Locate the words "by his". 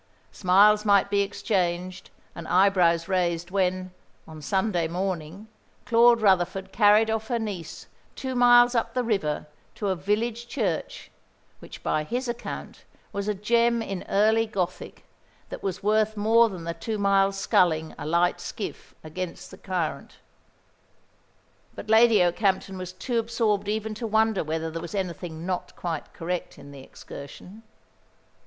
11.83-12.27